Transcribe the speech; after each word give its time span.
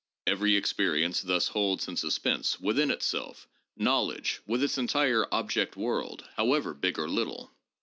Every 0.25 0.55
experience 0.55 1.21
thus 1.21 1.49
holds 1.49 1.87
in 1.87 1.95
suspense 1.95 2.59
within 2.59 2.89
itself 2.89 3.47
knowledge 3.77 4.41
with 4.47 4.63
its 4.63 4.79
entire 4.79 5.27
object 5.31 5.77
world, 5.77 6.27
however 6.37 6.73
big 6.73 6.97
or 6.97 7.07
little. 7.07 7.51